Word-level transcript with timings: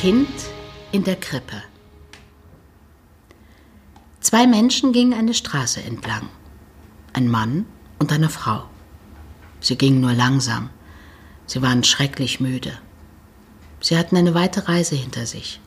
Kind 0.00 0.28
in 0.92 1.02
der 1.02 1.16
Krippe. 1.16 1.60
Zwei 4.20 4.46
Menschen 4.46 4.92
gingen 4.92 5.12
eine 5.12 5.34
Straße 5.34 5.82
entlang. 5.82 6.28
Ein 7.12 7.26
Mann 7.26 7.66
und 7.98 8.12
eine 8.12 8.28
Frau. 8.28 8.62
Sie 9.60 9.74
gingen 9.74 10.00
nur 10.00 10.12
langsam. 10.12 10.70
Sie 11.46 11.62
waren 11.62 11.82
schrecklich 11.82 12.38
müde. 12.38 12.78
Sie 13.80 13.98
hatten 13.98 14.16
eine 14.16 14.34
weite 14.34 14.68
Reise 14.68 14.94
hinter 14.94 15.26
sich. 15.26 15.60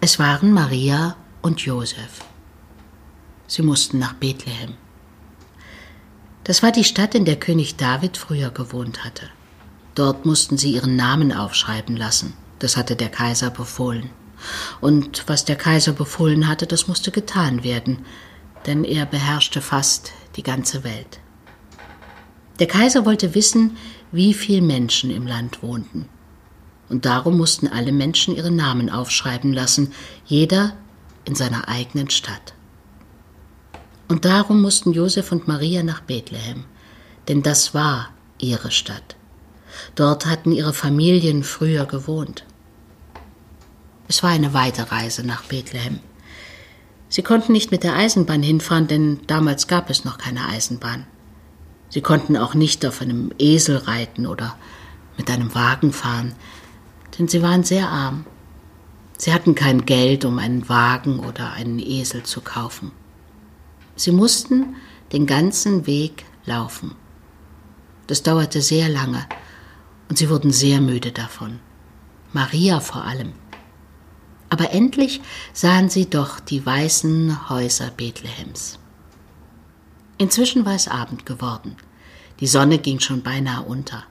Es 0.00 0.18
waren 0.18 0.50
Maria 0.50 1.14
und 1.42 1.60
Josef. 1.60 2.24
Sie 3.46 3.62
mussten 3.62 4.00
nach 4.00 4.14
Bethlehem. 4.14 4.74
Das 6.42 6.60
war 6.60 6.72
die 6.72 6.82
Stadt, 6.82 7.14
in 7.14 7.24
der 7.24 7.36
König 7.36 7.76
David 7.76 8.16
früher 8.16 8.50
gewohnt 8.50 9.04
hatte. 9.04 9.28
Dort 9.94 10.26
mussten 10.26 10.58
sie 10.58 10.72
ihren 10.72 10.96
Namen 10.96 11.32
aufschreiben 11.32 11.96
lassen. 11.96 12.34
Das 12.58 12.76
hatte 12.76 12.96
der 12.96 13.08
Kaiser 13.08 13.50
befohlen. 13.50 14.10
Und 14.80 15.24
was 15.26 15.44
der 15.44 15.56
Kaiser 15.56 15.92
befohlen 15.92 16.48
hatte, 16.48 16.66
das 16.66 16.88
musste 16.88 17.10
getan 17.10 17.64
werden, 17.64 18.04
denn 18.66 18.84
er 18.84 19.06
beherrschte 19.06 19.60
fast 19.60 20.12
die 20.36 20.42
ganze 20.42 20.84
Welt. 20.84 21.20
Der 22.58 22.66
Kaiser 22.66 23.04
wollte 23.04 23.34
wissen, 23.34 23.76
wie 24.12 24.34
viele 24.34 24.62
Menschen 24.62 25.10
im 25.10 25.26
Land 25.26 25.62
wohnten. 25.62 26.08
Und 26.88 27.04
darum 27.04 27.36
mussten 27.36 27.66
alle 27.68 27.92
Menschen 27.92 28.36
ihre 28.36 28.50
Namen 28.50 28.90
aufschreiben 28.90 29.52
lassen, 29.52 29.92
jeder 30.24 30.76
in 31.24 31.34
seiner 31.34 31.68
eigenen 31.68 32.10
Stadt. 32.10 32.54
Und 34.08 34.24
darum 34.24 34.62
mussten 34.62 34.92
Josef 34.92 35.32
und 35.32 35.48
Maria 35.48 35.82
nach 35.82 36.00
Bethlehem, 36.00 36.64
denn 37.28 37.42
das 37.42 37.74
war 37.74 38.10
ihre 38.38 38.70
Stadt. 38.70 39.15
Dort 39.94 40.26
hatten 40.26 40.52
ihre 40.52 40.72
Familien 40.72 41.42
früher 41.42 41.86
gewohnt. 41.86 42.44
Es 44.08 44.22
war 44.22 44.30
eine 44.30 44.54
weite 44.54 44.90
Reise 44.92 45.26
nach 45.26 45.44
Bethlehem. 45.44 46.00
Sie 47.08 47.22
konnten 47.22 47.52
nicht 47.52 47.70
mit 47.70 47.82
der 47.82 47.94
Eisenbahn 47.94 48.42
hinfahren, 48.42 48.88
denn 48.88 49.20
damals 49.26 49.66
gab 49.66 49.90
es 49.90 50.04
noch 50.04 50.18
keine 50.18 50.46
Eisenbahn. 50.46 51.06
Sie 51.88 52.00
konnten 52.00 52.36
auch 52.36 52.54
nicht 52.54 52.84
auf 52.84 53.00
einem 53.00 53.32
Esel 53.38 53.76
reiten 53.76 54.26
oder 54.26 54.56
mit 55.16 55.30
einem 55.30 55.54
Wagen 55.54 55.92
fahren, 55.92 56.34
denn 57.18 57.28
sie 57.28 57.42
waren 57.42 57.62
sehr 57.64 57.88
arm. 57.88 58.26
Sie 59.18 59.32
hatten 59.32 59.54
kein 59.54 59.86
Geld, 59.86 60.24
um 60.24 60.38
einen 60.38 60.68
Wagen 60.68 61.20
oder 61.20 61.52
einen 61.52 61.78
Esel 61.78 62.24
zu 62.24 62.40
kaufen. 62.40 62.90
Sie 63.94 64.12
mussten 64.12 64.76
den 65.12 65.26
ganzen 65.26 65.86
Weg 65.86 66.26
laufen. 66.44 66.94
Das 68.08 68.22
dauerte 68.22 68.60
sehr 68.60 68.88
lange 68.88 69.26
und 70.08 70.18
sie 70.18 70.30
wurden 70.30 70.52
sehr 70.52 70.80
müde 70.80 71.12
davon. 71.12 71.60
Maria 72.32 72.80
vor 72.80 73.04
allem. 73.04 73.32
Aber 74.48 74.72
endlich 74.72 75.20
sahen 75.52 75.88
sie 75.88 76.08
doch 76.08 76.40
die 76.40 76.64
weißen 76.64 77.48
Häuser 77.48 77.90
Bethlehems. 77.90 78.78
Inzwischen 80.18 80.64
war 80.64 80.74
es 80.74 80.88
Abend 80.88 81.26
geworden. 81.26 81.76
Die 82.40 82.46
Sonne 82.46 82.78
ging 82.78 83.00
schon 83.00 83.22
beinahe 83.22 83.62
unter. 83.62 84.04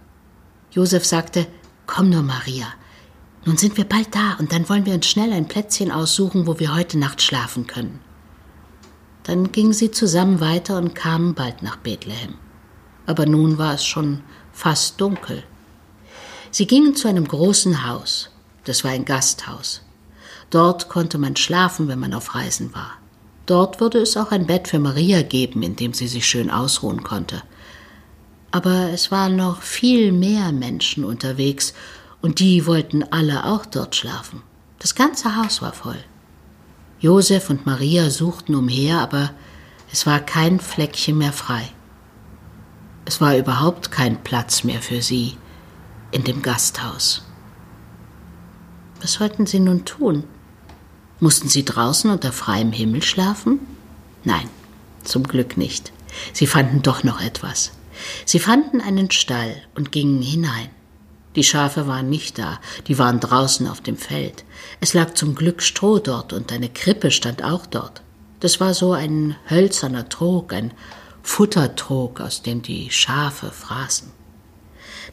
Josef 0.72 1.06
sagte, 1.06 1.48
Komm 1.88 2.10
nur, 2.10 2.24
Maria. 2.24 2.68
Nun 3.46 3.58
sind 3.58 3.78
wir 3.78 3.86
bald 3.86 4.14
da 4.16 4.34
und 4.40 4.52
dann 4.52 4.68
wollen 4.70 4.86
wir 4.86 4.96
uns 4.96 5.08
schnell 5.08 5.32
ein 5.32 5.48
Plätzchen 5.48 5.92
aussuchen, 5.92 6.48
wo 6.48 6.60
wir 6.60 6.74
heute 6.74 6.98
Nacht 6.98 7.22
schlafen 7.22 7.68
können. 7.68 8.00
Dann 9.24 9.52
gingen 9.52 9.74
sie 9.74 9.92
zusammen 9.92 10.40
weiter 10.40 10.78
und 10.78 10.96
kamen 10.96 11.36
bald 11.36 11.62
nach 11.62 11.78
Bethlehem. 11.78 12.36
Aber 13.06 13.26
nun 13.26 13.58
war 13.58 13.76
es 13.76 13.86
schon 13.86 14.22
fast 14.52 15.00
dunkel. 15.00 15.44
Sie 16.58 16.68
gingen 16.68 16.96
zu 16.96 17.10
einem 17.10 17.28
großen 17.28 17.86
Haus. 17.86 18.30
Das 18.64 18.86
war 18.86 18.92
ein 18.92 19.04
Gasthaus. 19.04 19.82
Dort 20.50 20.88
konnte 20.88 21.18
man 21.18 21.36
schlafen, 21.36 21.90
wenn 21.90 22.00
man 22.00 22.14
auf 22.14 22.34
Reisen 22.34 22.74
war. 22.74 22.92
Dort 23.46 23.82
würde 23.82 23.98
es 23.98 24.16
auch 24.16 24.32
ein 24.32 24.48
Bett 24.48 24.70
für 24.70 24.80
Maria 24.80 25.22
geben, 25.22 25.64
in 25.64 25.76
dem 25.76 25.94
sie 25.94 26.08
sich 26.08 26.26
schön 26.26 26.50
ausruhen 26.50 27.04
konnte. 27.04 27.44
Aber 28.52 28.90
es 28.94 29.12
waren 29.12 29.36
noch 29.36 29.64
viel 29.64 30.14
mehr 30.14 30.54
Menschen 30.54 31.04
unterwegs, 31.04 31.74
und 32.22 32.40
die 32.40 32.66
wollten 32.66 33.04
alle 33.04 33.44
auch 33.44 33.66
dort 33.66 33.94
schlafen. 33.94 34.42
Das 34.80 34.96
ganze 34.96 35.36
Haus 35.36 35.62
war 35.62 35.74
voll. 35.74 36.02
Josef 37.02 37.50
und 37.50 37.66
Maria 37.66 38.10
suchten 38.10 38.56
umher, 38.56 39.02
aber 39.02 39.32
es 39.92 40.06
war 40.06 40.22
kein 40.22 40.62
Fleckchen 40.62 41.18
mehr 41.18 41.34
frei. 41.34 41.68
Es 43.04 43.20
war 43.20 43.36
überhaupt 43.36 43.92
kein 43.92 44.24
Platz 44.24 44.64
mehr 44.64 44.82
für 44.82 45.02
sie 45.02 45.36
in 46.16 46.24
dem 46.24 46.42
Gasthaus. 46.42 47.24
Was 49.02 49.14
sollten 49.14 49.46
sie 49.46 49.60
nun 49.60 49.84
tun? 49.84 50.24
Mussten 51.20 51.50
sie 51.50 51.66
draußen 51.66 52.10
unter 52.10 52.32
freiem 52.32 52.72
Himmel 52.72 53.04
schlafen? 53.04 53.60
Nein, 54.24 54.50
zum 55.04 55.24
Glück 55.28 55.58
nicht. 55.58 55.92
Sie 56.32 56.48
fanden 56.48 56.82
doch 56.82 57.04
noch 57.04 57.20
etwas. 57.20 57.74
Sie 58.24 58.40
fanden 58.40 58.80
einen 58.80 59.12
Stall 59.12 59.62
und 59.76 59.92
gingen 59.92 60.22
hinein. 60.22 60.70
Die 61.36 61.44
Schafe 61.44 61.86
waren 61.86 62.10
nicht 62.10 62.40
da, 62.40 62.60
die 62.88 62.98
waren 62.98 63.20
draußen 63.20 63.68
auf 63.68 63.82
dem 63.82 63.98
Feld. 63.98 64.46
Es 64.80 64.94
lag 64.94 65.16
zum 65.16 65.36
Glück 65.36 65.62
Stroh 65.62 66.00
dort 66.00 66.32
und 66.32 66.54
eine 66.54 66.70
Krippe 66.70 67.12
stand 67.12 67.44
auch 67.44 67.66
dort. 67.66 68.04
Das 68.40 68.62
war 68.62 68.74
so 68.74 68.94
ein 68.94 69.36
hölzerner 69.50 70.08
Trog, 70.08 70.54
ein 70.54 70.72
Futtertrog, 71.24 72.22
aus 72.22 72.42
dem 72.42 72.62
die 72.62 72.90
Schafe 72.90 73.52
fraßen. 73.52 74.16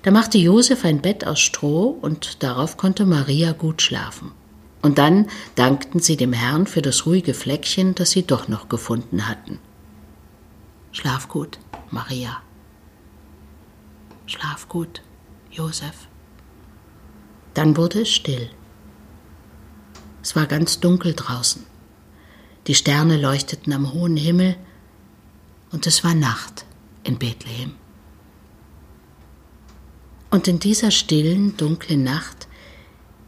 Da 0.00 0.10
machte 0.10 0.38
Josef 0.38 0.84
ein 0.84 1.02
Bett 1.02 1.26
aus 1.26 1.40
Stroh 1.40 1.98
und 2.00 2.42
darauf 2.42 2.76
konnte 2.76 3.04
Maria 3.04 3.52
gut 3.52 3.82
schlafen. 3.82 4.32
Und 4.80 4.98
dann 4.98 5.28
dankten 5.54 6.00
sie 6.00 6.16
dem 6.16 6.32
Herrn 6.32 6.66
für 6.66 6.82
das 6.82 7.06
ruhige 7.06 7.34
Fleckchen, 7.34 7.94
das 7.94 8.10
sie 8.10 8.26
doch 8.26 8.48
noch 8.48 8.68
gefunden 8.68 9.28
hatten. 9.28 9.60
Schlaf 10.90 11.28
gut, 11.28 11.58
Maria. 11.90 12.42
Schlaf 14.26 14.68
gut, 14.68 15.02
Josef. 15.50 16.08
Dann 17.54 17.76
wurde 17.76 18.02
es 18.02 18.10
still. 18.10 18.50
Es 20.22 20.34
war 20.34 20.46
ganz 20.46 20.80
dunkel 20.80 21.14
draußen. 21.14 21.64
Die 22.66 22.74
Sterne 22.74 23.16
leuchteten 23.16 23.72
am 23.72 23.92
hohen 23.92 24.16
Himmel 24.16 24.56
und 25.70 25.86
es 25.86 26.04
war 26.04 26.14
Nacht 26.14 26.64
in 27.04 27.18
Bethlehem. 27.18 27.74
Und 30.32 30.48
in 30.48 30.58
dieser 30.58 30.90
stillen, 30.90 31.58
dunklen 31.58 32.02
Nacht 32.02 32.48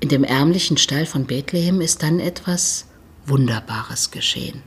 in 0.01 0.09
dem 0.09 0.25
ärmlichen 0.25 0.79
Stall 0.79 1.05
von 1.05 1.27
Bethlehem 1.27 1.83
ist 1.83 2.03
dann 2.03 2.19
etwas 2.19 2.87
Wunderbares 3.27 4.11
geschehen. 4.11 4.63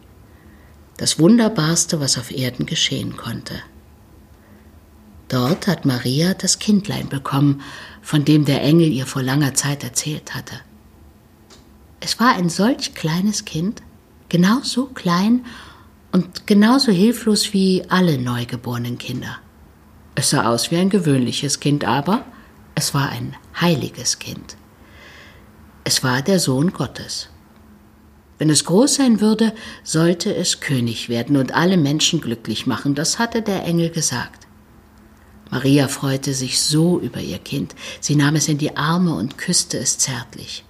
Das 0.97 1.17
Wunderbarste, 1.17 1.99
was 1.99 2.15
auf 2.19 2.29
Erden 2.29 2.67
geschehen 2.67 3.17
konnte. 3.17 3.55
Dort 5.29 5.65
hat 5.65 5.85
Maria 5.85 6.35
das 6.35 6.59
Kindlein 6.59 7.09
bekommen, 7.09 7.61
von 8.03 8.23
dem 8.23 8.45
der 8.45 8.61
Engel 8.61 8.91
ihr 8.91 9.07
vor 9.07 9.23
langer 9.23 9.55
Zeit 9.55 9.83
erzählt 9.83 10.35
hatte. 10.35 10.59
Es 12.01 12.19
war 12.19 12.35
ein 12.35 12.49
solch 12.49 12.93
kleines 12.93 13.45
Kind, 13.45 13.81
genauso 14.29 14.85
klein 14.85 15.43
und 16.11 16.45
genauso 16.45 16.91
hilflos 16.91 17.51
wie 17.53 17.83
alle 17.89 18.19
neugeborenen 18.19 18.99
Kinder. 18.99 19.39
Es 20.19 20.31
sah 20.31 20.49
aus 20.49 20.71
wie 20.71 20.77
ein 20.77 20.89
gewöhnliches 20.89 21.59
Kind, 21.59 21.85
aber 21.85 22.25
es 22.73 22.95
war 22.95 23.09
ein 23.09 23.35
heiliges 23.61 24.17
Kind. 24.17 24.57
Es 25.83 26.03
war 26.03 26.23
der 26.23 26.39
Sohn 26.39 26.73
Gottes. 26.73 27.29
Wenn 28.39 28.49
es 28.49 28.65
groß 28.65 28.95
sein 28.95 29.21
würde, 29.21 29.53
sollte 29.83 30.33
es 30.33 30.59
König 30.59 31.07
werden 31.07 31.37
und 31.37 31.53
alle 31.53 31.77
Menschen 31.77 32.19
glücklich 32.19 32.65
machen, 32.65 32.95
das 32.95 33.19
hatte 33.19 33.43
der 33.43 33.63
Engel 33.63 33.91
gesagt. 33.91 34.47
Maria 35.51 35.87
freute 35.87 36.33
sich 36.33 36.59
so 36.61 36.99
über 36.99 37.19
ihr 37.19 37.37
Kind, 37.37 37.75
sie 37.99 38.15
nahm 38.15 38.37
es 38.37 38.47
in 38.47 38.57
die 38.57 38.75
Arme 38.75 39.13
und 39.13 39.37
küsste 39.37 39.77
es 39.77 39.99
zärtlich. 39.99 40.65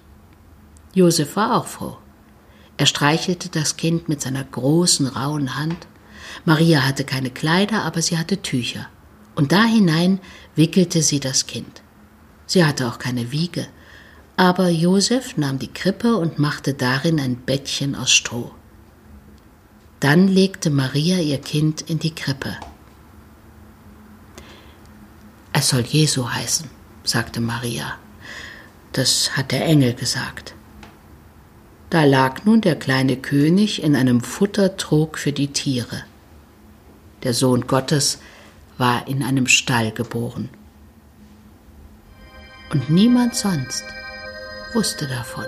Josef 0.92 1.36
war 1.36 1.56
auch 1.56 1.66
froh. 1.66 1.96
Er 2.76 2.84
streichelte 2.84 3.48
das 3.48 3.78
Kind 3.78 4.10
mit 4.10 4.20
seiner 4.20 4.44
großen, 4.44 5.06
rauen 5.06 5.56
Hand. 5.56 5.88
Maria 6.44 6.86
hatte 6.86 7.04
keine 7.04 7.30
Kleider, 7.30 7.84
aber 7.84 8.02
sie 8.02 8.18
hatte 8.18 8.42
Tücher. 8.42 8.88
Und 9.38 9.52
da 9.52 9.62
hinein 9.62 10.18
wickelte 10.56 11.00
sie 11.00 11.20
das 11.20 11.46
Kind. 11.46 11.82
Sie 12.46 12.64
hatte 12.64 12.88
auch 12.88 12.98
keine 12.98 13.30
Wiege, 13.30 13.68
aber 14.36 14.68
Josef 14.68 15.36
nahm 15.36 15.60
die 15.60 15.72
Krippe 15.72 16.16
und 16.16 16.40
machte 16.40 16.74
darin 16.74 17.20
ein 17.20 17.36
Bettchen 17.36 17.94
aus 17.94 18.10
Stroh. 18.10 18.50
Dann 20.00 20.26
legte 20.26 20.70
Maria 20.70 21.18
ihr 21.18 21.38
Kind 21.38 21.82
in 21.82 22.00
die 22.00 22.16
Krippe. 22.16 22.56
Es 25.52 25.68
soll 25.68 25.82
Jesu 25.82 26.28
heißen, 26.28 26.68
sagte 27.04 27.40
Maria. 27.40 27.96
Das 28.90 29.36
hat 29.36 29.52
der 29.52 29.64
Engel 29.64 29.94
gesagt. 29.94 30.54
Da 31.90 32.02
lag 32.02 32.44
nun 32.44 32.60
der 32.60 32.74
kleine 32.74 33.16
König 33.16 33.84
in 33.84 33.94
einem 33.94 34.20
Futtertrog 34.20 35.16
für 35.16 35.32
die 35.32 35.52
Tiere. 35.52 36.02
Der 37.22 37.34
Sohn 37.34 37.68
Gottes 37.68 38.18
war 38.78 39.06
in 39.06 39.22
einem 39.22 39.46
Stall 39.46 39.92
geboren. 39.92 40.48
Und 42.70 42.88
niemand 42.90 43.34
sonst 43.34 43.84
wusste 44.72 45.06
davon. 45.06 45.46